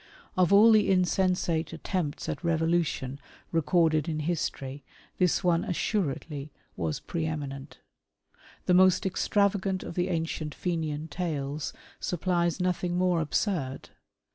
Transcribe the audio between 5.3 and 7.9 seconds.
one assuredly was preeminent.